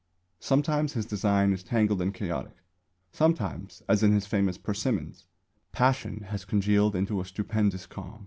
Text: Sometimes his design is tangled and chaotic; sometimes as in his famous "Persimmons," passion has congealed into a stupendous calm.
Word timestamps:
Sometimes 0.39 0.93
his 0.93 1.05
design 1.05 1.53
is 1.53 1.61
tangled 1.63 2.01
and 2.01 2.11
chaotic; 2.11 2.55
sometimes 3.11 3.83
as 3.87 4.01
in 4.01 4.13
his 4.13 4.25
famous 4.25 4.57
"Persimmons," 4.57 5.27
passion 5.73 6.21
has 6.29 6.43
congealed 6.43 6.95
into 6.95 7.21
a 7.21 7.25
stupendous 7.25 7.85
calm. 7.85 8.19